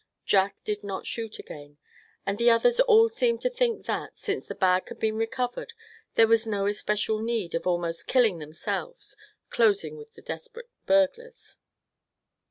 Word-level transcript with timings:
Jack 0.25 0.55
did 0.63 0.83
not 0.83 1.05
shoot 1.05 1.37
again, 1.37 1.77
and 2.25 2.39
the 2.39 2.49
others 2.49 2.79
all 2.79 3.07
seemed 3.07 3.39
to 3.41 3.51
think 3.51 3.85
that, 3.85 4.17
since 4.17 4.47
the 4.47 4.55
bag 4.55 4.89
had 4.89 4.97
been 4.99 5.15
recovered, 5.15 5.73
there 6.15 6.25
was 6.27 6.47
no 6.47 6.65
especial 6.65 7.19
need 7.19 7.53
of 7.53 7.67
almost 7.67 8.07
killing 8.07 8.39
themselves 8.39 9.15
closing 9.51 9.97
with 9.97 10.13
the 10.13 10.23
desperate 10.23 10.71
burglars. 10.87 11.57